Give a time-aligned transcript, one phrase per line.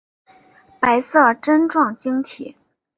[0.79, 2.57] 白色针状晶体。